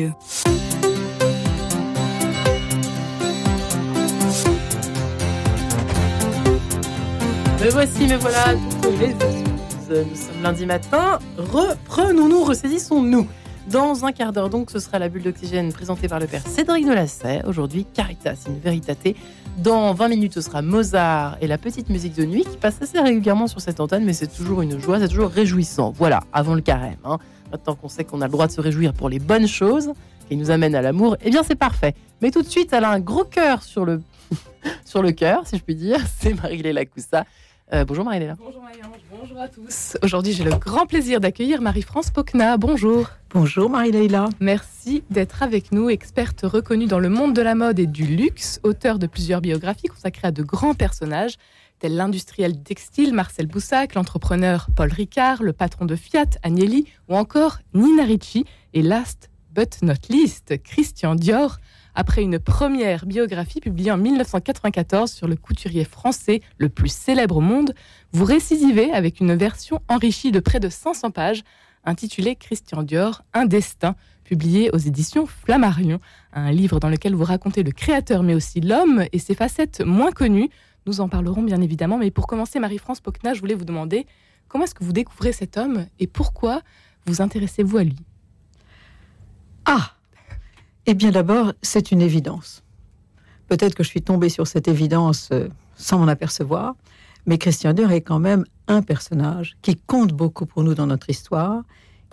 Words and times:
Me 0.00 0.10
voici, 7.72 8.06
me 8.06 8.14
voilà, 8.14 8.54
Nous 8.54 9.90
sommes 9.90 10.42
lundi 10.44 10.66
matin. 10.66 11.18
Reprenons-nous, 11.36 12.44
ressaisissons-nous. 12.44 13.26
Dans 13.66 14.04
un 14.04 14.12
quart 14.12 14.32
d'heure, 14.32 14.50
donc, 14.50 14.70
ce 14.70 14.78
sera 14.78 15.00
la 15.00 15.08
bulle 15.08 15.24
d'oxygène 15.24 15.72
présentée 15.72 16.06
par 16.06 16.20
le 16.20 16.28
père 16.28 16.46
Cédric 16.46 16.86
Delasset. 16.86 17.42
Aujourd'hui, 17.44 17.84
Caritas, 17.92 18.44
une 18.46 18.60
véritate. 18.60 19.16
Dans 19.56 19.94
20 19.94 20.08
minutes, 20.10 20.34
ce 20.34 20.40
sera 20.40 20.62
Mozart 20.62 21.38
et 21.40 21.48
la 21.48 21.58
petite 21.58 21.88
musique 21.88 22.14
de 22.14 22.24
nuit 22.24 22.44
qui 22.44 22.56
passe 22.56 22.80
assez 22.80 23.00
régulièrement 23.00 23.48
sur 23.48 23.60
cette 23.60 23.80
antenne, 23.80 24.04
mais 24.04 24.12
c'est 24.12 24.28
toujours 24.28 24.62
une 24.62 24.78
joie, 24.78 25.00
c'est 25.00 25.08
toujours 25.08 25.30
réjouissant. 25.30 25.90
Voilà, 25.90 26.20
avant 26.32 26.54
le 26.54 26.60
carême. 26.60 26.98
Hein. 27.04 27.18
Maintenant 27.50 27.74
qu'on 27.74 27.88
sait 27.88 28.04
qu'on 28.04 28.20
a 28.20 28.26
le 28.26 28.32
droit 28.32 28.46
de 28.46 28.52
se 28.52 28.60
réjouir 28.60 28.92
pour 28.92 29.08
les 29.08 29.18
bonnes 29.18 29.48
choses 29.48 29.92
qui 30.28 30.36
nous 30.36 30.50
amènent 30.50 30.74
à 30.74 30.82
l'amour, 30.82 31.16
eh 31.22 31.30
bien 31.30 31.42
c'est 31.42 31.54
parfait. 31.54 31.94
Mais 32.20 32.30
tout 32.30 32.42
de 32.42 32.48
suite, 32.48 32.72
elle 32.72 32.84
a 32.84 32.90
un 32.90 33.00
gros 33.00 33.24
cœur 33.24 33.62
sur 33.62 33.84
le, 33.84 34.02
sur 34.84 35.02
le 35.02 35.12
cœur, 35.12 35.46
si 35.46 35.56
je 35.56 35.62
puis 35.62 35.74
dire. 35.74 35.98
C'est 36.20 36.34
Marie-Léla 36.34 36.84
Coussa. 36.84 37.24
Euh, 37.72 37.84
bonjour 37.84 38.04
Marie-Léla. 38.04 38.36
Bonjour 38.38 38.62
marie 38.62 38.78
bonjour 39.10 39.38
à 39.38 39.48
tous. 39.48 39.98
Aujourd'hui, 40.02 40.32
j'ai 40.32 40.44
le 40.44 40.52
grand 40.52 40.86
plaisir 40.86 41.20
d'accueillir 41.20 41.60
Marie-France 41.60 42.10
Pocna. 42.10 42.56
Bonjour. 42.56 43.10
Bonjour 43.30 43.68
Marie-Léla. 43.68 44.30
Merci 44.40 45.02
d'être 45.10 45.42
avec 45.42 45.70
nous, 45.70 45.90
experte 45.90 46.40
reconnue 46.42 46.86
dans 46.86 46.98
le 46.98 47.10
monde 47.10 47.34
de 47.34 47.42
la 47.42 47.54
mode 47.54 47.78
et 47.78 47.86
du 47.86 48.04
luxe, 48.04 48.58
auteur 48.62 48.98
de 48.98 49.06
plusieurs 49.06 49.42
biographies 49.42 49.88
consacrées 49.88 50.28
à 50.28 50.30
de 50.30 50.42
grands 50.42 50.74
personnages 50.74 51.34
tels 51.78 51.94
l'industriel 51.94 52.62
textile 52.62 53.14
Marcel 53.14 53.46
Boussac, 53.46 53.94
l'entrepreneur 53.94 54.68
Paul 54.74 54.92
Ricard, 54.92 55.42
le 55.42 55.52
patron 55.52 55.84
de 55.84 55.96
Fiat 55.96 56.30
Agnelli 56.42 56.86
ou 57.08 57.16
encore 57.16 57.58
Nina 57.74 58.04
Ricci 58.04 58.44
et 58.74 58.82
last 58.82 59.30
but 59.54 59.82
not 59.82 59.94
least 60.10 60.62
Christian 60.62 61.14
Dior 61.14 61.58
après 61.94 62.22
une 62.22 62.38
première 62.38 63.06
biographie 63.06 63.60
publiée 63.60 63.90
en 63.90 63.96
1994 63.96 65.10
sur 65.10 65.26
le 65.26 65.34
couturier 65.34 65.84
français 65.84 66.42
le 66.56 66.68
plus 66.68 66.92
célèbre 66.92 67.38
au 67.38 67.40
monde, 67.40 67.74
vous 68.12 68.24
récisivez 68.24 68.92
avec 68.92 69.18
une 69.18 69.34
version 69.34 69.80
enrichie 69.88 70.30
de 70.30 70.38
près 70.38 70.60
de 70.60 70.68
500 70.68 71.10
pages 71.10 71.42
intitulée 71.84 72.36
Christian 72.36 72.84
Dior, 72.84 73.24
Un 73.34 73.46
destin, 73.46 73.96
publié 74.22 74.70
aux 74.72 74.78
éditions 74.78 75.26
Flammarion, 75.26 75.98
un 76.32 76.52
livre 76.52 76.78
dans 76.78 76.88
lequel 76.88 77.14
vous 77.14 77.24
racontez 77.24 77.62
le 77.62 77.72
créateur 77.72 78.22
mais 78.22 78.34
aussi 78.34 78.60
l'homme 78.60 79.04
et 79.10 79.18
ses 79.18 79.34
facettes 79.34 79.80
moins 79.80 80.12
connues. 80.12 80.50
Nous 80.88 81.02
en 81.02 81.08
parlerons 81.10 81.42
bien 81.42 81.60
évidemment, 81.60 81.98
mais 81.98 82.10
pour 82.10 82.26
commencer, 82.26 82.58
Marie-France 82.58 83.02
Pocna, 83.02 83.34
je 83.34 83.40
voulais 83.40 83.54
vous 83.54 83.66
demander 83.66 84.06
comment 84.48 84.64
est-ce 84.64 84.74
que 84.74 84.82
vous 84.82 84.94
découvrez 84.94 85.34
cet 85.34 85.58
homme 85.58 85.84
et 85.98 86.06
pourquoi 86.06 86.62
vous 87.04 87.20
intéressez-vous 87.20 87.76
à 87.76 87.84
lui? 87.84 87.98
Ah 89.66 89.90
eh 90.86 90.94
bien 90.94 91.10
d'abord, 91.10 91.52
c'est 91.60 91.92
une 91.92 92.00
évidence. 92.00 92.64
Peut-être 93.48 93.74
que 93.74 93.82
je 93.82 93.88
suis 93.90 94.00
tombée 94.00 94.30
sur 94.30 94.46
cette 94.46 94.66
évidence 94.66 95.28
euh, 95.30 95.48
sans 95.76 95.98
m'en 95.98 96.08
apercevoir, 96.08 96.74
mais 97.26 97.36
Christian 97.36 97.74
Dior 97.74 97.92
est 97.92 98.00
quand 98.00 98.18
même 98.18 98.46
un 98.66 98.80
personnage 98.80 99.58
qui 99.60 99.76
compte 99.76 100.14
beaucoup 100.14 100.46
pour 100.46 100.64
nous 100.64 100.74
dans 100.74 100.86
notre 100.86 101.10
histoire, 101.10 101.64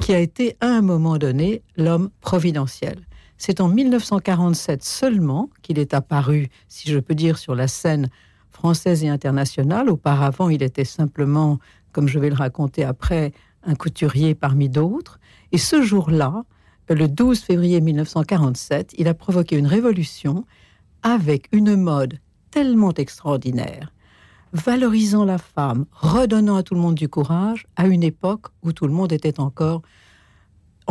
qui 0.01 0.13
a 0.13 0.19
été 0.19 0.57
à 0.59 0.67
un 0.67 0.81
moment 0.81 1.17
donné 1.17 1.61
l'homme 1.77 2.09
providentiel. 2.19 2.99
C'est 3.37 3.61
en 3.61 3.69
1947 3.69 4.83
seulement 4.83 5.49
qu'il 5.61 5.79
est 5.79 5.93
apparu, 5.93 6.49
si 6.67 6.89
je 6.89 6.99
peux 6.99 7.15
dire, 7.15 7.37
sur 7.37 7.55
la 7.55 7.69
scène 7.69 8.09
française 8.55 9.03
et 9.03 9.09
internationale. 9.09 9.89
Auparavant, 9.89 10.49
il 10.49 10.63
était 10.63 10.85
simplement, 10.85 11.59
comme 11.91 12.07
je 12.07 12.17
vais 12.19 12.29
le 12.29 12.35
raconter 12.35 12.83
après, 12.83 13.33
un 13.63 13.75
couturier 13.75 14.33
parmi 14.33 14.69
d'autres. 14.69 15.19
Et 15.51 15.57
ce 15.57 15.81
jour-là, 15.81 16.43
le 16.89 17.07
12 17.07 17.39
février 17.41 17.81
1947, 17.81 18.93
il 18.97 19.07
a 19.07 19.13
provoqué 19.13 19.57
une 19.57 19.67
révolution 19.67 20.45
avec 21.03 21.49
une 21.51 21.75
mode 21.75 22.19
tellement 22.49 22.93
extraordinaire, 22.93 23.91
valorisant 24.53 25.25
la 25.25 25.37
femme, 25.37 25.85
redonnant 25.91 26.55
à 26.55 26.63
tout 26.63 26.75
le 26.75 26.81
monde 26.81 26.95
du 26.95 27.09
courage, 27.09 27.67
à 27.75 27.87
une 27.87 28.03
époque 28.03 28.47
où 28.63 28.71
tout 28.71 28.87
le 28.87 28.93
monde 28.93 29.11
était 29.11 29.39
encore 29.39 29.81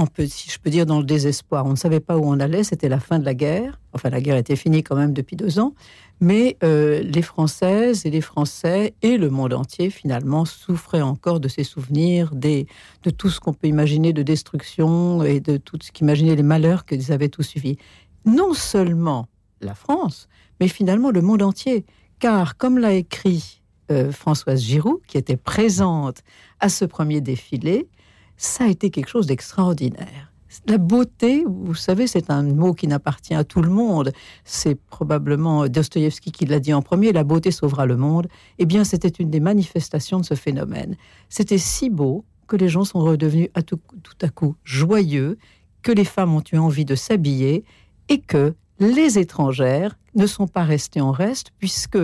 peut, 0.06 0.26
si 0.26 0.50
je 0.50 0.58
peux 0.58 0.70
dire, 0.70 0.86
dans 0.86 0.98
le 0.98 1.04
désespoir. 1.04 1.66
On 1.66 1.70
ne 1.70 1.76
savait 1.76 2.00
pas 2.00 2.16
où 2.16 2.24
on 2.24 2.40
allait, 2.40 2.64
c'était 2.64 2.88
la 2.88 2.98
fin 2.98 3.18
de 3.18 3.24
la 3.24 3.34
guerre. 3.34 3.80
Enfin, 3.92 4.10
la 4.10 4.20
guerre 4.20 4.36
était 4.36 4.56
finie 4.56 4.82
quand 4.82 4.96
même 4.96 5.12
depuis 5.12 5.36
deux 5.36 5.58
ans. 5.58 5.74
Mais 6.20 6.56
euh, 6.62 7.02
les 7.02 7.22
Françaises 7.22 8.06
et 8.06 8.10
les 8.10 8.20
Français 8.20 8.94
et 9.02 9.16
le 9.16 9.30
monde 9.30 9.54
entier, 9.54 9.90
finalement, 9.90 10.44
souffraient 10.44 11.02
encore 11.02 11.40
de 11.40 11.48
ces 11.48 11.64
souvenirs, 11.64 12.34
de 12.34 12.66
tout 13.10 13.30
ce 13.30 13.40
qu'on 13.40 13.52
peut 13.52 13.68
imaginer 13.68 14.12
de 14.12 14.22
destruction 14.22 15.22
et 15.22 15.40
de 15.40 15.56
tout 15.56 15.78
ce 15.80 15.92
qu'imaginaient 15.92 16.36
les 16.36 16.42
malheurs 16.42 16.84
qu'ils 16.84 17.12
avaient 17.12 17.28
tous 17.28 17.42
suivis. 17.42 17.76
Non 18.24 18.54
seulement 18.54 19.28
la 19.60 19.74
France, 19.74 20.28
mais 20.60 20.68
finalement 20.68 21.10
le 21.10 21.20
monde 21.20 21.42
entier. 21.42 21.84
Car, 22.18 22.56
comme 22.56 22.78
l'a 22.78 22.94
écrit 22.94 23.60
euh, 23.90 24.12
Françoise 24.12 24.62
Giroud, 24.62 25.00
qui 25.06 25.18
était 25.18 25.36
présente 25.36 26.22
à 26.60 26.68
ce 26.68 26.84
premier 26.84 27.20
défilé, 27.20 27.88
ça 28.36 28.64
a 28.64 28.68
été 28.68 28.90
quelque 28.90 29.08
chose 29.08 29.26
d'extraordinaire. 29.26 30.32
La 30.66 30.78
beauté, 30.78 31.44
vous 31.46 31.74
savez, 31.74 32.06
c'est 32.06 32.30
un 32.30 32.42
mot 32.42 32.74
qui 32.74 32.86
n'appartient 32.86 33.34
à 33.34 33.44
tout 33.44 33.60
le 33.60 33.70
monde. 33.70 34.12
C'est 34.44 34.76
probablement 34.76 35.66
Dostoïevski 35.66 36.30
qui 36.30 36.46
l'a 36.46 36.60
dit 36.60 36.72
en 36.72 36.80
premier, 36.80 37.12
la 37.12 37.24
beauté 37.24 37.50
sauvera 37.50 37.86
le 37.86 37.96
monde. 37.96 38.28
Eh 38.58 38.64
bien, 38.64 38.84
c'était 38.84 39.08
une 39.08 39.30
des 39.30 39.40
manifestations 39.40 40.20
de 40.20 40.24
ce 40.24 40.34
phénomène. 40.34 40.96
C'était 41.28 41.58
si 41.58 41.90
beau 41.90 42.24
que 42.46 42.56
les 42.56 42.68
gens 42.68 42.84
sont 42.84 43.00
redevenus 43.00 43.48
tout 43.66 44.18
à 44.22 44.28
coup 44.28 44.54
joyeux, 44.64 45.38
que 45.82 45.92
les 45.92 46.04
femmes 46.04 46.34
ont 46.34 46.44
eu 46.52 46.56
envie 46.56 46.84
de 46.84 46.94
s'habiller 46.94 47.64
et 48.08 48.20
que 48.20 48.54
les 48.78 49.18
étrangères 49.18 49.96
ne 50.14 50.26
sont 50.26 50.46
pas 50.46 50.62
restées 50.62 51.00
en 51.00 51.12
reste, 51.12 51.50
puisque 51.58 51.98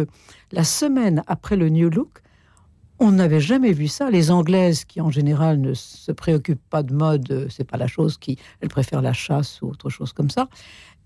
la 0.52 0.64
semaine 0.64 1.22
après 1.26 1.56
le 1.56 1.68
New 1.68 1.90
Look, 1.90 2.22
on 3.00 3.12
n'avait 3.12 3.40
jamais 3.40 3.72
vu 3.72 3.88
ça. 3.88 4.10
Les 4.10 4.30
Anglaises, 4.30 4.84
qui 4.84 5.00
en 5.00 5.10
général 5.10 5.60
ne 5.60 5.72
se 5.74 6.12
préoccupent 6.12 6.68
pas 6.68 6.82
de 6.82 6.92
mode, 6.92 7.30
euh, 7.32 7.46
c'est 7.48 7.64
pas 7.64 7.78
la 7.78 7.86
chose 7.86 8.18
qui, 8.18 8.38
elles 8.60 8.68
préfèrent 8.68 9.02
la 9.02 9.14
chasse 9.14 9.60
ou 9.62 9.68
autre 9.68 9.88
chose 9.88 10.12
comme 10.12 10.30
ça. 10.30 10.48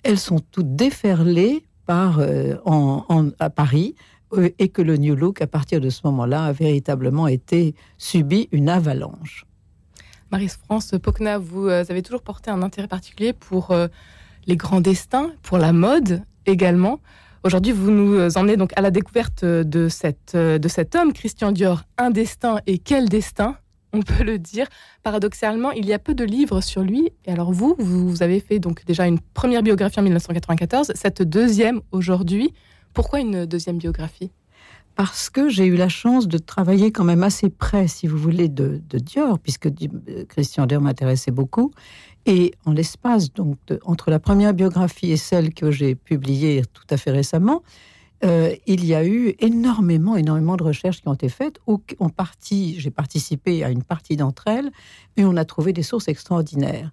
Elles 0.02 0.18
sont 0.18 0.40
toutes 0.40 0.74
déferlées 0.74 1.64
par 1.86 2.18
euh, 2.18 2.56
en, 2.64 3.30
à 3.38 3.48
Paris 3.48 3.94
euh, 4.32 4.50
et 4.58 4.68
que 4.68 4.82
le 4.82 4.96
New 4.96 5.14
Look, 5.14 5.40
à 5.40 5.46
partir 5.46 5.80
de 5.80 5.88
ce 5.88 6.00
moment-là, 6.04 6.46
a 6.46 6.52
véritablement 6.52 7.28
été 7.28 7.76
subi 7.96 8.48
une 8.50 8.68
avalanche. 8.68 9.46
Marie-France 10.32 10.94
Pocna, 11.00 11.38
vous 11.38 11.68
avez 11.68 12.02
toujours 12.02 12.22
porté 12.22 12.50
un 12.50 12.62
intérêt 12.62 12.88
particulier 12.88 13.32
pour 13.32 13.72
les 14.46 14.56
grands 14.56 14.80
destins, 14.80 15.30
pour 15.42 15.58
la 15.58 15.72
mode 15.72 16.24
également. 16.44 16.98
Aujourd'hui, 17.44 17.72
vous 17.72 17.90
nous 17.90 18.38
emmenez 18.38 18.56
donc 18.56 18.72
à 18.74 18.80
la 18.80 18.90
découverte 18.90 19.44
de, 19.44 19.88
cette, 19.90 20.34
de 20.34 20.68
cet 20.68 20.94
homme, 20.94 21.12
Christian 21.12 21.52
Dior, 21.52 21.82
un 21.98 22.10
destin 22.10 22.60
et 22.66 22.78
quel 22.78 23.10
destin 23.10 23.58
on 23.92 24.00
peut 24.00 24.24
le 24.24 24.38
dire. 24.38 24.66
Paradoxalement, 25.02 25.70
il 25.72 25.84
y 25.84 25.92
a 25.92 25.98
peu 25.98 26.14
de 26.14 26.24
livres 26.24 26.62
sur 26.62 26.80
lui. 26.80 27.12
Et 27.26 27.32
alors 27.32 27.52
vous, 27.52 27.76
vous 27.78 28.22
avez 28.22 28.40
fait 28.40 28.60
donc 28.60 28.86
déjà 28.86 29.06
une 29.06 29.20
première 29.20 29.62
biographie 29.62 30.00
en 30.00 30.04
1994, 30.04 30.92
cette 30.94 31.20
deuxième 31.20 31.82
aujourd'hui. 31.92 32.54
Pourquoi 32.94 33.20
une 33.20 33.44
deuxième 33.44 33.76
biographie? 33.76 34.30
Parce 34.94 35.28
que 35.28 35.50
j'ai 35.50 35.66
eu 35.66 35.76
la 35.76 35.90
chance 35.90 36.28
de 36.28 36.38
travailler 36.38 36.92
quand 36.92 37.04
même 37.04 37.24
assez 37.24 37.50
près, 37.50 37.88
si 37.88 38.06
vous 38.06 38.16
voulez, 38.16 38.48
de, 38.48 38.80
Dior, 38.90 39.38
puisque 39.38 39.68
Christian 40.28 40.64
Dior 40.64 40.80
m'intéressait 40.80 41.32
beaucoup. 41.32 41.72
Et 42.26 42.52
en 42.64 42.72
l'espace, 42.72 43.32
donc, 43.32 43.58
entre 43.84 44.10
la 44.10 44.18
première 44.18 44.54
biographie 44.54 45.12
et 45.12 45.16
celle 45.16 45.52
que 45.52 45.70
j'ai 45.70 45.94
publiée 45.94 46.62
tout 46.72 46.86
à 46.90 46.96
fait 46.96 47.10
récemment, 47.10 47.62
euh, 48.24 48.54
il 48.66 48.84
y 48.86 48.94
a 48.94 49.04
eu 49.04 49.34
énormément, 49.40 50.16
énormément 50.16 50.56
de 50.56 50.62
recherches 50.62 51.02
qui 51.02 51.08
ont 51.08 51.14
été 51.14 51.28
faites. 51.28 51.60
Où 51.66 51.78
partie, 52.16 52.76
j'ai 52.78 52.90
participé 52.90 53.64
à 53.64 53.70
une 53.70 53.82
partie 53.82 54.16
d'entre 54.16 54.48
elles, 54.48 54.70
et 55.16 55.24
on 55.24 55.36
a 55.36 55.44
trouvé 55.44 55.72
des 55.72 55.82
sources 55.82 56.08
extraordinaires. 56.08 56.90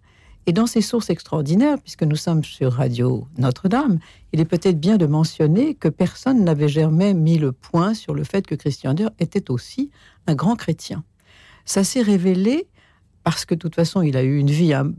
Et 0.47 0.53
dans 0.53 0.65
ces 0.65 0.81
sources 0.81 1.11
extraordinaires, 1.11 1.77
puisque 1.79 2.03
nous 2.03 2.15
sommes 2.15 2.43
sur 2.43 2.73
Radio 2.73 3.27
Notre-Dame, 3.37 3.99
il 4.33 4.39
est 4.39 4.45
peut-être 4.45 4.79
bien 4.79 4.97
de 4.97 5.05
mentionner 5.05 5.75
que 5.75 5.87
personne 5.87 6.43
n'avait 6.43 6.67
jamais 6.67 7.13
mis 7.13 7.37
le 7.37 7.51
point 7.51 7.93
sur 7.93 8.15
le 8.15 8.23
fait 8.23 8.47
que 8.47 8.55
Christian 8.55 8.95
Dior 8.95 9.11
était 9.19 9.51
aussi 9.51 9.91
un 10.25 10.33
grand 10.33 10.55
chrétien. 10.55 11.03
Ça 11.63 11.83
s'est 11.83 12.01
révélé 12.01 12.67
parce 13.23 13.45
que 13.45 13.53
de 13.53 13.59
toute 13.59 13.75
façon, 13.75 14.01
il 14.01 14.17
a 14.17 14.23
eu 14.23 14.37
une 14.37 14.49
vie, 14.49 14.73
hein, 14.73 14.91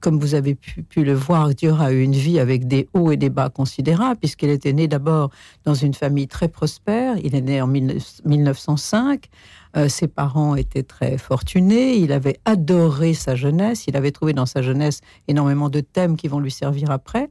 comme 0.00 0.18
vous 0.18 0.34
avez 0.34 0.54
pu, 0.54 1.04
le 1.04 1.12
voir, 1.12 1.50
Dior 1.50 1.80
a 1.80 1.92
eu 1.92 2.02
une 2.02 2.14
vie 2.14 2.38
avec 2.38 2.66
des 2.66 2.88
hauts 2.94 3.10
et 3.10 3.16
des 3.16 3.30
bas 3.30 3.50
considérables, 3.50 4.18
puisqu'il 4.18 4.50
était 4.50 4.72
né 4.72 4.88
d'abord 4.88 5.30
dans 5.64 5.74
une 5.74 5.94
famille 5.94 6.28
très 6.28 6.48
prospère. 6.48 7.16
Il 7.22 7.34
est 7.34 7.40
né 7.40 7.60
en 7.60 7.66
1905. 7.66 9.28
Euh, 9.76 9.88
ses 9.88 10.08
parents 10.08 10.54
étaient 10.54 10.82
très 10.82 11.18
fortunés. 11.18 11.96
Il 11.96 12.12
avait 12.12 12.38
adoré 12.44 13.14
sa 13.14 13.34
jeunesse. 13.34 13.86
Il 13.86 13.96
avait 13.96 14.12
trouvé 14.12 14.32
dans 14.32 14.46
sa 14.46 14.62
jeunesse 14.62 15.00
énormément 15.28 15.68
de 15.68 15.80
thèmes 15.80 16.16
qui 16.16 16.28
vont 16.28 16.40
lui 16.40 16.50
servir 16.50 16.90
après. 16.90 17.28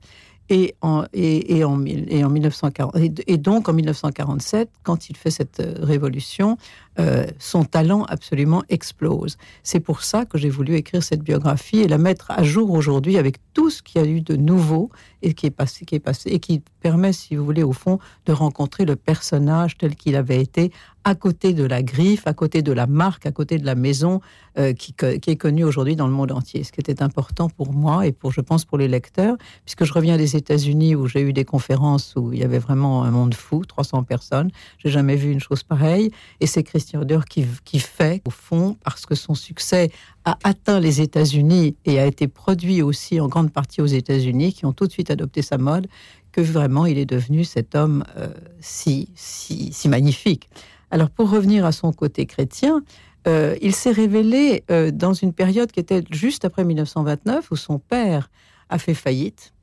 Et, 0.53 0.75
en, 0.81 1.05
et, 1.13 1.63
en, 1.63 1.85
et, 1.85 2.25
en 2.25 2.29
1940, 2.29 2.97
et, 3.25 3.37
donc 3.37 3.69
en 3.69 3.73
1947, 3.73 4.69
quand 4.83 5.09
il 5.09 5.15
fait 5.15 5.31
cette 5.31 5.61
euh, 5.61 5.75
révolution, 5.79 6.57
euh, 6.99 7.25
son 7.39 7.63
talent 7.63 8.03
absolument 8.09 8.61
explose. 8.67 9.37
C'est 9.63 9.79
pour 9.79 10.03
ça 10.03 10.25
que 10.25 10.37
j'ai 10.37 10.49
voulu 10.49 10.75
écrire 10.75 11.03
cette 11.03 11.21
biographie 11.21 11.79
et 11.79 11.87
la 11.87 11.97
mettre 11.97 12.31
à 12.31 12.43
jour 12.43 12.71
aujourd'hui 12.71 13.17
avec 13.17 13.37
tout 13.53 13.69
ce 13.69 13.81
qu'il 13.81 14.01
y 14.01 14.03
a 14.03 14.07
eu 14.07 14.19
de 14.19 14.35
nouveau 14.35 14.89
et 15.21 15.33
qui 15.33 15.45
est 15.45 15.51
passé, 15.51 15.85
qui 15.85 15.95
est 15.95 15.99
passé 15.99 16.29
et 16.31 16.39
qui 16.39 16.61
permet, 16.81 17.13
si 17.13 17.37
vous 17.37 17.45
voulez, 17.45 17.63
au 17.63 17.71
fond, 17.71 17.99
de 18.25 18.33
rencontrer 18.33 18.83
le 18.83 18.97
personnage 18.97 19.77
tel 19.77 19.95
qu'il 19.95 20.17
avait 20.17 20.41
été 20.41 20.73
à 21.03 21.15
côté 21.15 21.53
de 21.53 21.63
la 21.63 21.81
griffe, 21.81 22.27
à 22.27 22.33
côté 22.33 22.61
de 22.61 22.71
la 22.71 22.87
marque, 22.87 23.25
à 23.25 23.31
côté 23.31 23.57
de 23.57 23.65
la 23.65 23.75
maison 23.75 24.21
euh, 24.57 24.73
qui, 24.73 24.93
qui, 24.93 25.29
est 25.29 25.35
connue 25.35 25.63
aujourd'hui 25.63 25.95
dans 25.95 26.07
le 26.07 26.13
monde 26.13 26.31
entier. 26.31 26.63
Ce 26.63 26.71
qui 26.71 26.79
était 26.79 27.01
important 27.01 27.49
pour 27.49 27.73
moi 27.73 28.05
et 28.05 28.11
pour, 28.11 28.31
je 28.31 28.41
pense, 28.41 28.65
pour 28.65 28.77
les 28.77 28.87
lecteurs, 28.87 29.37
puisque 29.65 29.83
je 29.83 29.93
reviens 29.93 30.17
des 30.17 30.35
États-Unis 30.35 30.95
où 30.95 31.07
j'ai 31.07 31.21
eu 31.21 31.33
des 31.33 31.45
conférences 31.45 32.13
où 32.15 32.33
il 32.33 32.39
y 32.39 32.43
avait 32.43 32.59
vraiment 32.59 33.03
un 33.03 33.11
monde 33.11 33.33
fou, 33.33 33.65
300 33.65 34.03
personnes. 34.03 34.51
J'ai 34.77 34.89
jamais 34.89 35.15
vu 35.15 35.31
une 35.31 35.39
chose 35.39 35.63
pareille. 35.63 36.11
Et 36.39 36.47
c'est 36.47 36.63
Christian 36.63 37.03
Dior 37.03 37.25
qui, 37.25 37.45
qui 37.65 37.79
fait, 37.79 38.21
au 38.25 38.31
fond, 38.31 38.77
parce 38.83 39.05
que 39.05 39.15
son 39.15 39.33
succès 39.33 39.91
a 40.25 40.37
atteint 40.43 40.79
les 40.79 41.01
États-Unis 41.01 41.75
et 41.85 41.99
a 41.99 42.05
été 42.05 42.27
produit 42.27 42.81
aussi 42.81 43.19
en 43.19 43.27
grande 43.27 43.51
partie 43.51 43.81
aux 43.81 43.87
États-Unis, 43.87 44.53
qui 44.53 44.65
ont 44.65 44.73
tout 44.73 44.85
de 44.85 44.91
suite 44.91 45.09
adopté 45.09 45.41
sa 45.41 45.57
mode, 45.57 45.87
que 46.31 46.41
vraiment 46.41 46.85
il 46.85 46.97
est 46.97 47.05
devenu 47.05 47.43
cet 47.43 47.75
homme 47.75 48.03
euh, 48.17 48.27
si, 48.59 49.09
si, 49.15 49.73
si 49.73 49.89
magnifique. 49.89 50.49
Alors 50.91 51.09
pour 51.09 51.29
revenir 51.29 51.65
à 51.65 51.71
son 51.71 51.93
côté 51.93 52.25
chrétien, 52.25 52.83
euh, 53.27 53.55
il 53.61 53.73
s'est 53.73 53.91
révélé 53.91 54.63
euh, 54.69 54.91
dans 54.91 55.13
une 55.13 55.33
période 55.33 55.71
qui 55.71 55.79
était 55.79 56.03
juste 56.11 56.43
après 56.45 56.65
1929, 56.65 57.51
où 57.51 57.55
son 57.55 57.79
père 57.79 58.29
a 58.69 58.77
fait 58.77 58.93
faillite. 58.93 59.53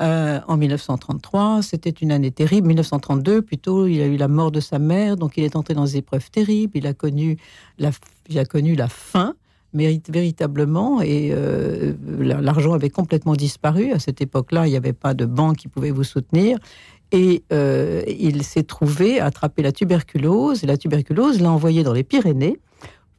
Euh, 0.00 0.40
en 0.48 0.56
1933, 0.56 1.62
c'était 1.62 1.90
une 1.90 2.10
année 2.10 2.30
terrible. 2.30 2.66
1932, 2.68 3.42
plutôt, 3.42 3.86
il 3.86 4.00
a 4.00 4.06
eu 4.06 4.16
la 4.16 4.28
mort 4.28 4.50
de 4.50 4.60
sa 4.60 4.78
mère, 4.78 5.16
donc 5.16 5.36
il 5.36 5.44
est 5.44 5.54
entré 5.54 5.74
dans 5.74 5.84
des 5.84 5.98
épreuves 5.98 6.30
terribles. 6.30 6.72
Il 6.74 6.86
a 6.86 6.94
connu 6.94 7.36
la, 7.78 7.90
il 8.28 8.38
a 8.38 8.44
connu 8.44 8.74
la 8.74 8.88
faim 8.88 9.34
mérite 9.74 10.10
véritablement 10.10 11.00
et 11.00 11.34
l'argent 12.20 12.74
avait 12.74 12.90
complètement 12.90 13.32
disparu 13.32 13.90
à 13.92 13.98
cette 13.98 14.20
époque-là 14.20 14.66
il 14.66 14.70
n'y 14.70 14.76
avait 14.76 14.92
pas 14.92 15.14
de 15.14 15.24
banque 15.24 15.56
qui 15.56 15.68
pouvait 15.68 15.90
vous 15.90 16.04
soutenir 16.04 16.58
et 17.12 17.44
euh, 17.52 18.02
il 18.06 18.42
s'est 18.42 18.62
trouvé 18.62 19.20
attraper 19.20 19.62
la 19.62 19.70
tuberculose. 19.70 20.64
La 20.64 20.76
tuberculose 20.76 21.40
l'a 21.40 21.50
envoyé 21.50 21.82
dans 21.82 21.92
les 21.92 22.04
Pyrénées, 22.04 22.58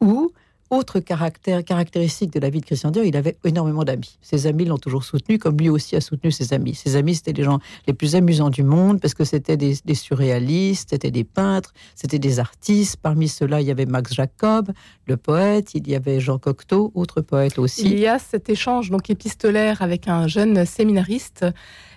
où 0.00 0.30
autre 0.76 1.00
caractère, 1.00 1.64
caractéristique 1.64 2.32
de 2.32 2.40
la 2.40 2.50
vie 2.50 2.60
de 2.60 2.66
Christian 2.66 2.90
Dior, 2.90 3.04
il 3.04 3.16
avait 3.16 3.36
énormément 3.44 3.84
d'amis. 3.84 4.18
Ses 4.22 4.46
amis 4.46 4.64
l'ont 4.64 4.78
toujours 4.78 5.04
soutenu, 5.04 5.38
comme 5.38 5.56
lui 5.56 5.68
aussi 5.68 5.96
a 5.96 6.00
soutenu 6.00 6.30
ses 6.30 6.52
amis. 6.52 6.74
Ses 6.74 6.96
amis, 6.96 7.14
c'était 7.14 7.32
les 7.32 7.42
gens 7.42 7.58
les 7.86 7.94
plus 7.94 8.16
amusants 8.16 8.50
du 8.50 8.62
monde, 8.62 9.00
parce 9.00 9.14
que 9.14 9.24
c'était 9.24 9.56
des, 9.56 9.94
surréalistes, 9.94 10.90
c'était 10.90 11.10
des 11.10 11.24
peintres, 11.24 11.72
c'était 11.94 12.18
des 12.18 12.38
artistes. 12.38 12.96
Parmi 13.00 13.28
ceux-là, 13.28 13.60
il 13.60 13.66
y 13.66 13.70
avait 13.70 13.86
Max 13.86 14.14
Jacob, 14.14 14.72
le 15.06 15.16
poète, 15.16 15.74
il 15.74 15.88
y 15.88 15.94
avait 15.94 16.20
Jean 16.20 16.38
Cocteau, 16.38 16.92
autre 16.94 17.20
poète 17.20 17.58
aussi. 17.58 17.82
Il 17.86 17.98
y 17.98 18.06
a 18.06 18.18
cet 18.18 18.48
échange 18.48 18.90
donc 18.90 19.10
épistolaire 19.10 19.82
avec 19.82 20.08
un 20.08 20.26
jeune 20.26 20.64
séminariste. 20.64 21.44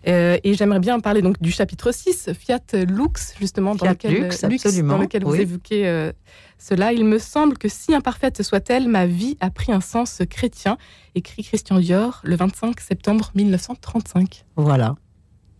Euh, 0.07 0.37
et 0.43 0.53
j'aimerais 0.53 0.79
bien 0.79 0.99
parler 0.99 1.21
donc 1.21 1.41
du 1.41 1.51
chapitre 1.51 1.91
6, 1.91 2.29
Fiat 2.39 2.59
Lux, 2.73 3.33
justement, 3.39 3.75
dans 3.75 3.87
lequel, 3.87 4.13
Lux, 4.21 4.41
dans 4.83 4.97
lequel 4.97 5.23
vous 5.23 5.35
évoquez 5.35 5.87
euh, 5.87 6.11
cela. 6.57 6.93
Il 6.93 7.05
me 7.05 7.19
semble 7.19 7.57
que 7.57 7.69
si 7.69 7.93
imparfaite 7.93 8.43
soit-elle, 8.43 8.87
ma 8.87 9.05
vie 9.05 9.37
a 9.39 9.49
pris 9.49 9.71
un 9.71 9.81
sens 9.81 10.21
chrétien, 10.29 10.77
écrit 11.15 11.43
Christian 11.43 11.79
Dior 11.79 12.21
le 12.23 12.35
25 12.35 12.79
septembre 12.79 13.31
1935. 13.35 14.45
Voilà, 14.55 14.95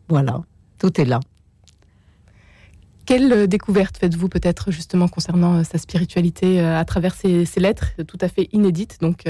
voilà, 0.07 0.41
tout 0.79 0.99
est 0.99 1.05
là. 1.05 1.19
Quelle 3.05 3.47
découverte 3.47 3.97
faites-vous 3.97 4.27
peut-être 4.27 4.71
justement 4.71 5.07
concernant 5.07 5.59
euh, 5.59 5.63
sa 5.63 5.77
spiritualité 5.77 6.59
à 6.59 6.83
travers 6.83 7.15
ces, 7.15 7.45
ces, 7.45 7.61
lettres 7.61 7.91
tout 8.05 8.17
à 8.19 8.27
fait 8.27 8.49
inédites 8.51 8.97
donc 8.99 9.23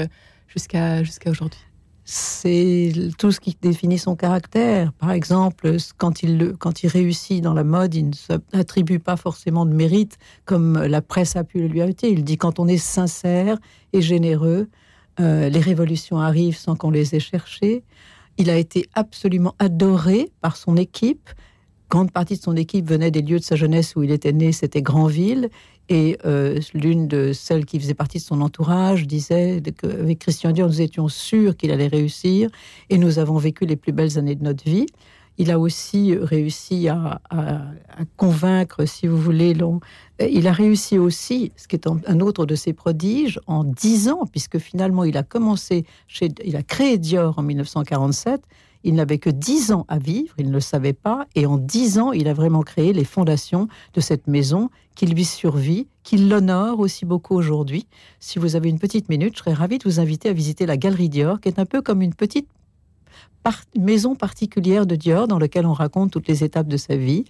jusqu'à 0.48 1.04
jusqu'à 1.04 1.30
aujourd'hui? 1.30 1.67
C'est 2.10 2.90
tout 3.18 3.32
ce 3.32 3.38
qui 3.38 3.54
définit 3.60 3.98
son 3.98 4.16
caractère. 4.16 4.94
Par 4.94 5.10
exemple, 5.10 5.76
quand 5.98 6.22
il, 6.22 6.54
quand 6.58 6.82
il 6.82 6.86
réussit 6.86 7.42
dans 7.42 7.52
la 7.52 7.64
mode, 7.64 7.94
il 7.94 8.08
ne 8.08 8.14
s'attribue 8.14 8.98
pas 8.98 9.16
forcément 9.16 9.66
de 9.66 9.74
mérite 9.74 10.16
comme 10.46 10.78
la 10.78 11.02
presse 11.02 11.36
a 11.36 11.44
pu 11.44 11.60
le 11.60 11.66
lui 11.66 11.82
inviter. 11.82 12.10
Il 12.10 12.24
dit 12.24 12.38
quand 12.38 12.60
on 12.60 12.66
est 12.66 12.78
sincère 12.78 13.58
et 13.92 14.00
généreux, 14.00 14.70
euh, 15.20 15.50
les 15.50 15.60
révolutions 15.60 16.18
arrivent 16.18 16.56
sans 16.56 16.76
qu'on 16.76 16.90
les 16.90 17.14
ait 17.14 17.20
cherchées. 17.20 17.84
Il 18.38 18.48
a 18.48 18.56
été 18.56 18.86
absolument 18.94 19.54
adoré 19.58 20.32
par 20.40 20.56
son 20.56 20.78
équipe. 20.78 21.28
Grande 21.90 22.10
partie 22.10 22.38
de 22.38 22.42
son 22.42 22.56
équipe 22.56 22.88
venait 22.88 23.10
des 23.10 23.20
lieux 23.20 23.38
de 23.38 23.44
sa 23.44 23.56
jeunesse 23.56 23.96
où 23.96 24.02
il 24.02 24.12
était 24.12 24.32
né, 24.32 24.52
c'était 24.52 24.80
Granville. 24.80 25.50
Et 25.88 26.18
euh, 26.26 26.60
l'une 26.74 27.08
de 27.08 27.32
celles 27.32 27.64
qui 27.64 27.80
faisait 27.80 27.94
partie 27.94 28.18
de 28.18 28.22
son 28.22 28.40
entourage 28.40 29.06
disait 29.06 29.62
qu'avec 29.80 30.18
Christian 30.18 30.52
Dior, 30.52 30.68
nous 30.68 30.82
étions 30.82 31.08
sûrs 31.08 31.56
qu'il 31.56 31.70
allait 31.70 31.86
réussir 31.86 32.50
et 32.90 32.98
nous 32.98 33.18
avons 33.18 33.38
vécu 33.38 33.64
les 33.64 33.76
plus 33.76 33.92
belles 33.92 34.18
années 34.18 34.34
de 34.34 34.44
notre 34.44 34.64
vie. 34.64 34.86
Il 35.40 35.52
a 35.52 35.58
aussi 35.60 36.16
réussi 36.16 36.88
à, 36.88 37.20
convaincre, 38.16 38.86
si 38.86 39.06
vous 39.06 39.16
voulez, 39.16 39.56
il 40.20 40.48
a 40.48 40.52
réussi 40.52 40.98
aussi, 40.98 41.52
ce 41.56 41.68
qui 41.68 41.76
est 41.76 41.86
un 41.86 42.20
autre 42.20 42.44
de 42.44 42.56
ses 42.56 42.72
prodiges, 42.72 43.38
en 43.46 43.62
dix 43.62 44.08
ans, 44.08 44.24
puisque 44.26 44.58
finalement 44.58 45.04
il 45.04 45.16
a 45.16 45.22
commencé, 45.22 45.86
il 46.44 46.56
a 46.56 46.64
créé 46.64 46.98
Dior 46.98 47.38
en 47.38 47.42
1947, 47.42 48.42
il 48.84 48.94
n'avait 48.94 49.18
que 49.18 49.30
dix 49.30 49.72
ans 49.72 49.84
à 49.88 49.98
vivre, 49.98 50.34
il 50.38 50.48
ne 50.48 50.52
le 50.52 50.60
savait 50.60 50.92
pas, 50.92 51.26
et 51.34 51.46
en 51.46 51.58
dix 51.58 51.98
ans, 51.98 52.12
il 52.12 52.28
a 52.28 52.34
vraiment 52.34 52.62
créé 52.62 52.92
les 52.92 53.04
fondations 53.04 53.68
de 53.94 54.00
cette 54.00 54.26
maison 54.26 54.70
qui 54.94 55.06
lui 55.06 55.24
survit, 55.24 55.88
qui 56.02 56.16
l'honore 56.16 56.80
aussi 56.80 57.04
beaucoup 57.04 57.34
aujourd'hui. 57.34 57.86
Si 58.20 58.38
vous 58.38 58.56
avez 58.56 58.68
une 58.68 58.78
petite 58.78 59.08
minute, 59.08 59.34
je 59.34 59.38
serais 59.40 59.52
ravie 59.52 59.78
de 59.78 59.84
vous 59.84 60.00
inviter 60.00 60.28
à 60.28 60.32
visiter 60.32 60.66
la 60.66 60.76
Galerie 60.76 61.08
Dior, 61.08 61.40
qui 61.40 61.48
est 61.48 61.58
un 61.58 61.66
peu 61.66 61.82
comme 61.82 62.02
une 62.02 62.14
petite 62.14 62.48
maison 63.76 64.14
particulière 64.14 64.86
de 64.86 64.96
Dior 64.96 65.28
dans 65.28 65.38
laquelle 65.38 65.66
on 65.66 65.72
raconte 65.72 66.10
toutes 66.10 66.28
les 66.28 66.44
étapes 66.44 66.68
de 66.68 66.76
sa 66.76 66.96
vie. 66.96 67.24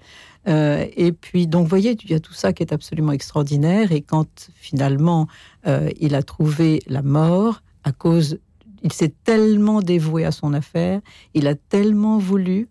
Euh, 0.48 0.86
et 0.96 1.12
puis, 1.12 1.46
donc, 1.46 1.64
vous 1.64 1.68
voyez, 1.68 1.96
il 2.02 2.10
y 2.10 2.14
a 2.14 2.20
tout 2.20 2.32
ça 2.32 2.52
qui 2.52 2.62
est 2.62 2.72
absolument 2.72 3.12
extraordinaire. 3.12 3.92
Et 3.92 4.00
quand 4.00 4.50
finalement 4.54 5.26
euh, 5.66 5.90
il 6.00 6.14
a 6.14 6.22
trouvé 6.22 6.80
la 6.86 7.02
mort 7.02 7.62
à 7.84 7.92
cause 7.92 8.38
il 8.82 8.92
s'est 8.92 9.14
tellement 9.24 9.80
dévoué 9.80 10.24
à 10.24 10.32
son 10.32 10.54
affaire, 10.54 11.00
il 11.34 11.46
a 11.46 11.54
tellement 11.54 12.18
voulu 12.18 12.68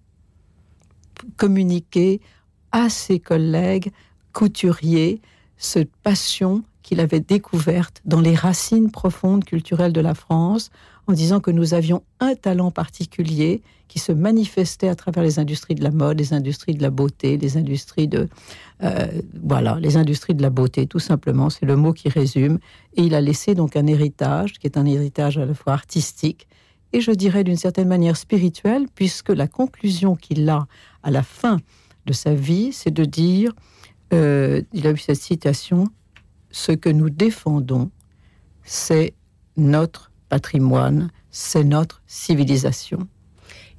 communiquer 1.35 2.21
à 2.71 2.89
ses 2.89 3.19
collègues 3.19 3.91
couturiers 4.33 5.21
cette 5.57 5.95
passion 5.97 6.63
qu'il 6.87 7.01
avait 7.01 7.19
découverte 7.19 8.01
dans 8.05 8.21
les 8.21 8.33
racines 8.33 8.91
profondes 8.91 9.43
culturelles 9.43 9.91
de 9.91 9.99
la 9.99 10.13
France, 10.13 10.69
en 11.07 11.11
disant 11.11 11.41
que 11.41 11.51
nous 11.51 11.73
avions 11.73 12.01
un 12.21 12.33
talent 12.33 12.71
particulier 12.71 13.61
qui 13.89 13.99
se 13.99 14.13
manifestait 14.13 14.87
à 14.87 14.95
travers 14.95 15.21
les 15.21 15.37
industries 15.37 15.75
de 15.75 15.83
la 15.83 15.91
mode, 15.91 16.17
les 16.17 16.31
industries 16.31 16.75
de 16.75 16.81
la 16.81 16.89
beauté, 16.89 17.37
les 17.37 17.57
industries 17.57 18.07
de 18.07 18.29
euh, 18.83 19.05
voilà, 19.43 19.77
les 19.81 19.97
industries 19.97 20.33
de 20.33 20.41
la 20.41 20.49
beauté, 20.49 20.87
tout 20.87 20.99
simplement, 20.99 21.49
c'est 21.49 21.65
le 21.65 21.75
mot 21.75 21.91
qui 21.91 22.07
résume. 22.07 22.57
Et 22.95 23.01
il 23.01 23.15
a 23.15 23.19
laissé 23.19 23.53
donc 23.53 23.75
un 23.75 23.85
héritage 23.85 24.53
qui 24.53 24.65
est 24.65 24.77
un 24.77 24.85
héritage 24.85 25.37
à 25.37 25.45
la 25.45 25.53
fois 25.53 25.73
artistique 25.73 26.47
et 26.93 27.01
je 27.01 27.11
dirais 27.11 27.43
d'une 27.43 27.57
certaine 27.57 27.89
manière 27.89 28.15
spirituelle, 28.15 28.85
puisque 28.95 29.29
la 29.29 29.47
conclusion 29.47 30.15
qu'il 30.15 30.47
a 30.47 30.67
à 31.03 31.11
la 31.11 31.21
fin 31.21 31.59
de 32.05 32.13
sa 32.13 32.33
vie, 32.33 32.71
c'est 32.71 32.91
de 32.91 33.03
dire, 33.03 33.51
euh, 34.13 34.61
il 34.71 34.87
a 34.87 34.91
eu 34.91 34.97
cette 34.97 35.21
citation, 35.21 35.89
ce 36.51 36.71
que 36.71 36.89
nous 36.89 37.09
défendons, 37.09 37.91
c'est 38.63 39.13
notre 39.55 40.11
patrimoine, 40.29 41.11
c'est 41.31 41.63
notre 41.63 42.01
civilisation. 42.07 43.07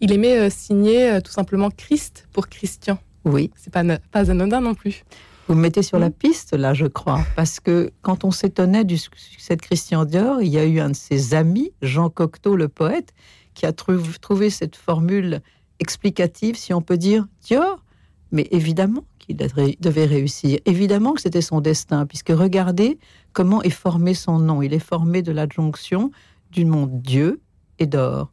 Il 0.01 0.13
aimait 0.13 0.39
euh, 0.39 0.51
signer 0.51 1.11
euh, 1.11 1.21
tout 1.21 1.33
simplement 1.33 1.71
Christ 1.71 2.29
pour 2.33 2.49
Christian. 2.49 2.99
Oui. 3.25 3.51
C'est 3.57 3.73
pas, 3.73 3.83
pas 4.11 4.31
anodin 4.31 4.61
non 4.61 4.75
plus. 4.75 5.05
Vous 5.49 5.55
me 5.55 5.63
mettez 5.63 5.83
sur 5.83 5.99
la 5.99 6.11
piste, 6.11 6.53
là, 6.53 6.75
je 6.75 6.85
crois, 6.85 7.21
parce 7.35 7.59
que 7.59 7.91
quand 8.03 8.23
on 8.25 8.31
s'étonnait 8.31 8.85
du 8.85 8.99
succès 8.99 9.57
de 9.57 9.63
Christian 9.63 10.05
Dior, 10.05 10.43
il 10.43 10.49
y 10.49 10.59
a 10.59 10.65
eu 10.67 10.79
un 10.79 10.91
de 10.91 10.95
ses 10.95 11.35
amis, 11.35 11.73
Jean 11.81 12.11
Cocteau, 12.11 12.55
le 12.55 12.69
poète, 12.69 13.15
qui 13.55 13.65
a 13.65 13.73
trouvé 13.73 14.51
cette 14.51 14.77
formule 14.77 15.41
explicative, 15.81 16.57
si 16.57 16.75
on 16.75 16.83
peut 16.83 16.99
dire, 16.99 17.27
Dior. 17.41 17.83
Mais 18.31 18.47
évidemment 18.51 19.05
qu'il 19.37 19.77
devait 19.81 20.05
réussir. 20.05 20.59
Évidemment 20.65 21.13
que 21.13 21.21
c'était 21.21 21.43
son 21.43 21.61
destin, 21.61 22.07
puisque 22.07 22.31
regardez 22.31 22.99
comment 23.33 23.63
est 23.63 23.71
formé 23.71 24.15
son 24.15 24.39
nom. 24.39 24.63
Il 24.63 24.73
est 24.73 24.79
formé 24.79 25.23
de 25.23 25.33
l'adjonction 25.33 26.11
du 26.51 26.65
monde 26.65 27.03
Dieu 27.03 27.41
et 27.79 27.87
d'or. 27.87 28.33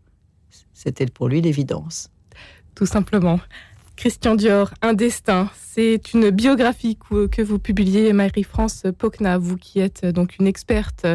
C'était 0.73 1.05
pour 1.05 1.27
lui 1.27 1.41
l'évidence. 1.41 2.09
Tout 2.75 2.85
simplement. 2.85 3.39
Christian 3.95 4.35
Dior, 4.35 4.73
Un 4.81 4.93
destin, 4.93 5.49
c'est 5.55 6.13
une 6.13 6.29
biographie 6.29 6.97
que 7.31 7.41
vous 7.41 7.59
publiez, 7.59 8.11
Marie-France 8.11 8.83
Pocna, 8.97 9.37
vous 9.37 9.55
qui 9.55 9.79
êtes 9.79 10.05
donc 10.05 10.37
une 10.37 10.47
experte 10.47 11.07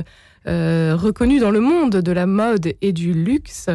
euh, 0.47 0.97
reconnue 0.97 1.41
dans 1.41 1.51
le 1.51 1.61
monde 1.61 1.97
de 1.97 2.13
la 2.13 2.25
mode 2.25 2.73
et 2.81 2.93
du 2.93 3.13
luxe. 3.13 3.69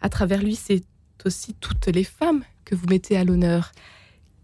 À 0.00 0.08
travers 0.08 0.42
lui, 0.42 0.56
c'est 0.56 0.82
aussi 1.24 1.54
toutes 1.54 1.86
les 1.86 2.02
femmes 2.02 2.42
que 2.64 2.74
vous 2.74 2.86
mettez 2.88 3.16
à 3.16 3.22
l'honneur. 3.22 3.70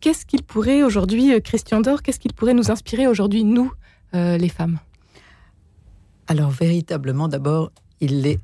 Qu'est-ce 0.04 0.26
qu'il 0.26 0.42
pourrait 0.42 0.82
aujourd'hui, 0.82 1.32
euh, 1.32 1.40
Christian 1.40 1.80
Dor, 1.80 2.02
qu'est-ce 2.02 2.20
qu'il 2.20 2.34
pourrait 2.34 2.52
nous 2.52 2.70
inspirer 2.70 3.06
aujourd'hui, 3.06 3.42
nous, 3.42 3.72
euh, 4.14 4.36
les 4.36 4.50
femmes? 4.50 4.78
Alors 6.26 6.50
véritablement, 6.50 7.26
d'abord, 7.26 7.72
il 8.02 8.20
les 8.20 8.38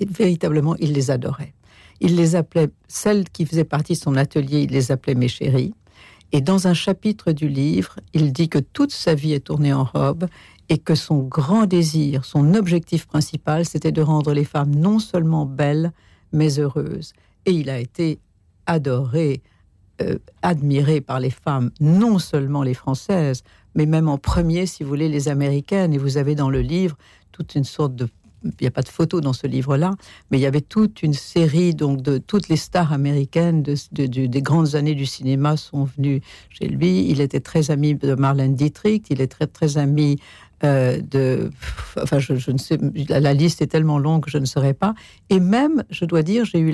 véritablement, 0.00 0.76
il 0.76 0.94
les 0.94 1.10
adorait. 1.10 1.52
Il 2.00 2.16
les 2.16 2.36
appelait, 2.36 2.70
celles 2.88 3.28
qui 3.28 3.44
faisaient 3.44 3.64
partie 3.64 3.92
de 3.92 3.98
son 3.98 4.16
atelier, 4.16 4.62
il 4.62 4.70
les 4.70 4.90
appelait 4.90 5.14
mes 5.14 5.28
chéries. 5.28 5.74
Et 6.32 6.40
dans 6.40 6.66
un 6.66 6.72
chapitre 6.72 7.32
du 7.32 7.46
livre, 7.46 7.96
il 8.14 8.32
dit 8.32 8.48
que 8.48 8.60
toute 8.60 8.92
sa 8.92 9.14
vie 9.14 9.34
est 9.34 9.40
tournée 9.40 9.74
en 9.74 9.84
robe 9.84 10.26
et 10.70 10.78
que 10.78 10.94
son 10.94 11.18
grand 11.18 11.66
désir, 11.66 12.24
son 12.24 12.54
objectif 12.54 13.06
principal, 13.06 13.66
c'était 13.66 13.92
de 13.92 14.00
rendre 14.00 14.32
les 14.32 14.46
femmes 14.46 14.74
non 14.74 15.00
seulement 15.00 15.44
belles, 15.44 15.92
mais 16.32 16.58
heureuses. 16.58 17.12
Et 17.44 17.50
il 17.50 17.68
a 17.68 17.78
été 17.78 18.20
adoré, 18.64 19.42
euh, 20.00 20.16
admiré 20.42 21.00
par 21.00 21.20
les 21.20 21.30
femmes, 21.30 21.70
non 21.80 22.18
seulement 22.18 22.62
les 22.62 22.74
françaises, 22.74 23.42
mais 23.74 23.86
même 23.86 24.08
en 24.08 24.18
premier, 24.18 24.66
si 24.66 24.82
vous 24.82 24.88
voulez, 24.88 25.08
les 25.08 25.28
américaines. 25.28 25.92
Et 25.92 25.98
vous 25.98 26.16
avez 26.16 26.34
dans 26.34 26.50
le 26.50 26.60
livre 26.60 26.96
toute 27.32 27.54
une 27.54 27.64
sorte 27.64 27.94
de 27.94 28.08
il 28.42 28.62
n'y 28.62 28.66
a 28.66 28.70
pas 28.70 28.82
de 28.82 28.88
photo 28.88 29.20
dans 29.20 29.32
ce 29.32 29.46
livre-là, 29.46 29.94
mais 30.30 30.38
il 30.38 30.40
y 30.40 30.46
avait 30.46 30.60
toute 30.60 31.02
une 31.02 31.12
série 31.12 31.74
donc 31.74 32.00
de 32.00 32.18
toutes 32.18 32.48
les 32.48 32.56
stars 32.56 32.92
américaines 32.92 33.62
de, 33.62 33.76
des 34.06 34.42
grandes 34.42 34.74
années 34.74 34.94
du 34.94 35.06
cinéma 35.06 35.56
sont 35.56 35.84
venues 35.84 36.20
chez 36.48 36.66
lui. 36.66 37.10
Il 37.10 37.20
était 37.20 37.40
très 37.40 37.70
ami 37.70 37.94
de 37.94 38.14
Marlène 38.14 38.54
Dietrich, 38.54 39.06
il 39.10 39.20
est 39.20 39.26
très 39.26 39.46
très 39.46 39.76
ami 39.76 40.18
euh, 40.62 41.00
de, 41.00 41.50
enfin 42.02 42.18
je, 42.18 42.50
ne 42.50 42.58
sais, 42.58 42.78
la, 43.08 43.34
liste 43.34 43.62
est 43.62 43.66
tellement 43.66 43.98
longue 43.98 44.24
que 44.24 44.30
je 44.30 44.38
ne 44.38 44.44
saurais 44.44 44.74
pas. 44.74 44.94
Et 45.28 45.40
même, 45.40 45.84
je 45.90 46.04
dois 46.04 46.22
dire, 46.22 46.44
j'ai 46.44 46.60
eu 46.60 46.72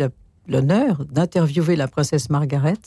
l'honneur 0.49 1.05
d'interviewer 1.07 1.77
la 1.77 1.89
princesse 1.89 2.31
Margaret. 2.31 2.79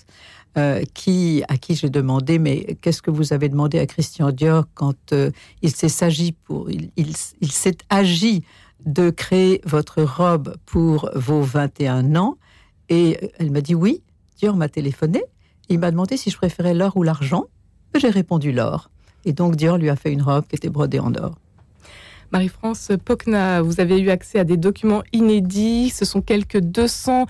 Euh, 0.58 0.82
qui, 0.96 1.44
à 1.48 1.58
qui 1.58 1.76
j'ai 1.76 1.92
demandé, 1.92 2.40
mais 2.40 2.76
qu'est-ce 2.82 3.04
que 3.04 3.12
vous 3.12 3.34
avez 3.34 3.50
demandé 3.50 3.78
à 3.78 3.86
Christian 3.86 4.32
Dior 4.32 4.66
quand 4.74 5.14
euh, 5.14 5.30
il 5.62 5.70
s'est 5.70 6.34
pour, 6.44 6.72
il, 6.72 6.90
il, 6.98 7.14
il 7.40 7.52
s'est 7.52 7.78
agi 7.92 8.44
de 8.84 9.12
créer 9.12 9.62
votre 9.64 10.02
robe 10.02 10.56
pour 10.66 11.12
vos 11.14 11.44
21 11.44 12.16
ans? 12.16 12.40
Et 12.90 13.32
elle 13.38 13.52
m'a 13.52 13.62
dit 13.62 13.76
oui. 13.76 14.02
Dior 14.40 14.56
m'a 14.56 14.70
téléphoné. 14.70 15.22
Il 15.70 15.78
m'a 15.78 15.92
demandé 15.92 16.18
si 16.18 16.32
je 16.32 16.38
préférais 16.38 16.74
l'or 16.74 16.98
ou 16.98 17.04
l'argent. 17.04 17.46
J'ai 17.96 18.10
répondu 18.10 18.52
l'or. 18.52 18.90
Et 19.26 19.34
donc 19.34 19.56
Dior 19.56 19.78
lui 19.78 19.90
a 19.90 19.96
fait 19.96 20.12
une 20.12 20.24
robe 20.24 20.48
qui 20.48 20.56
était 20.56 20.70
brodée 20.70 21.00
en 21.00 21.14
or. 21.14 21.36
Marie-France 22.32 22.92
Pocna, 23.06 23.62
vous 23.62 23.80
avez 23.80 24.00
eu 24.00 24.10
accès 24.10 24.40
à 24.40 24.44
des 24.44 24.58
documents 24.58 25.04
inédits. 25.14 25.90
Ce 25.90 26.06
sont 26.06 26.22
quelques 26.22 26.60
200, 26.60 27.26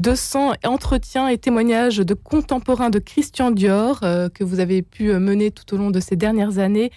200 0.00 0.54
entretiens 0.64 1.28
et 1.28 1.38
témoignages 1.38 1.98
de 1.98 2.14
contemporains 2.14 2.90
de 2.90 2.98
Christian 2.98 3.50
Dior 3.50 4.00
euh, 4.02 4.28
que 4.28 4.44
vous 4.44 4.60
avez 4.60 4.82
pu 4.82 5.12
mener 5.12 5.50
tout 5.50 5.74
au 5.74 5.78
long 5.78 5.90
de 5.90 6.00
ces 6.00 6.16
dernières 6.16 6.58
années 6.58 6.90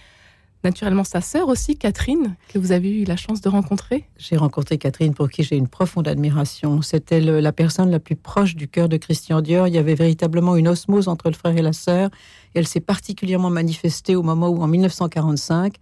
naturellement 0.64 1.04
sa 1.04 1.20
sœur 1.20 1.48
aussi, 1.48 1.76
Catherine, 1.76 2.36
que 2.48 2.58
vous 2.58 2.72
avez 2.72 2.90
eu 2.90 3.04
la 3.04 3.16
chance 3.16 3.40
de 3.40 3.48
rencontrer. 3.48 4.04
J'ai 4.16 4.36
rencontré 4.36 4.78
Catherine 4.78 5.14
pour 5.14 5.30
qui 5.30 5.42
j'ai 5.42 5.56
une 5.56 5.68
profonde 5.68 6.08
admiration. 6.08 6.82
C'était 6.82 7.20
la 7.20 7.52
personne 7.52 7.90
la 7.90 8.00
plus 8.00 8.16
proche 8.16 8.56
du 8.56 8.68
cœur 8.68 8.88
de 8.88 8.96
Christian 8.96 9.40
Dior. 9.40 9.68
Il 9.68 9.74
y 9.74 9.78
avait 9.78 9.94
véritablement 9.94 10.56
une 10.56 10.68
osmose 10.68 11.08
entre 11.08 11.28
le 11.28 11.34
frère 11.34 11.56
et 11.56 11.62
la 11.62 11.72
sœur. 11.72 12.10
Elle 12.54 12.66
s'est 12.66 12.80
particulièrement 12.80 13.50
manifestée 13.50 14.16
au 14.16 14.22
moment 14.22 14.48
où, 14.48 14.60
en 14.62 14.66
1945, 14.66 15.76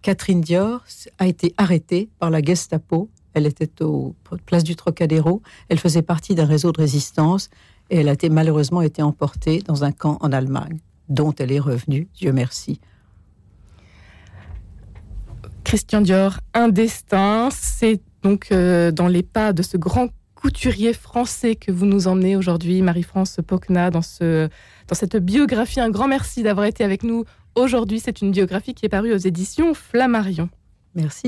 Catherine 0.00 0.40
Dior 0.40 0.84
a 1.18 1.26
été 1.26 1.54
arrêtée 1.56 2.08
par 2.18 2.30
la 2.30 2.42
Gestapo. 2.42 3.08
Elle 3.34 3.46
était 3.46 3.82
au 3.82 4.14
place 4.46 4.64
du 4.64 4.76
Trocadéro. 4.76 5.42
Elle 5.68 5.78
faisait 5.78 6.02
partie 6.02 6.34
d'un 6.34 6.46
réseau 6.46 6.72
de 6.72 6.80
résistance 6.80 7.48
et 7.90 7.98
elle 7.98 8.08
a 8.08 8.12
été, 8.12 8.28
malheureusement 8.28 8.82
été 8.82 9.02
emportée 9.02 9.60
dans 9.60 9.84
un 9.84 9.92
camp 9.92 10.18
en 10.20 10.32
Allemagne, 10.32 10.78
dont 11.08 11.34
elle 11.38 11.52
est 11.52 11.58
revenue, 11.58 12.08
Dieu 12.14 12.32
merci, 12.32 12.80
Christian 15.64 16.00
Dior, 16.00 16.40
Un 16.54 16.68
destin. 16.68 17.48
C'est 17.50 18.00
donc 18.22 18.48
euh, 18.52 18.90
dans 18.90 19.08
les 19.08 19.22
pas 19.22 19.52
de 19.52 19.62
ce 19.62 19.76
grand 19.76 20.08
couturier 20.34 20.92
français 20.92 21.54
que 21.54 21.70
vous 21.70 21.86
nous 21.86 22.08
emmenez 22.08 22.36
aujourd'hui, 22.36 22.82
Marie-France 22.82 23.38
Pocna, 23.46 23.90
dans, 23.90 24.02
ce, 24.02 24.48
dans 24.88 24.94
cette 24.94 25.16
biographie. 25.16 25.80
Un 25.80 25.90
grand 25.90 26.08
merci 26.08 26.42
d'avoir 26.42 26.66
été 26.66 26.82
avec 26.84 27.04
nous 27.04 27.24
aujourd'hui. 27.54 28.00
C'est 28.00 28.20
une 28.20 28.32
biographie 28.32 28.74
qui 28.74 28.86
est 28.86 28.88
parue 28.88 29.12
aux 29.12 29.18
éditions 29.18 29.72
Flammarion. 29.72 30.48
Merci. 30.94 31.20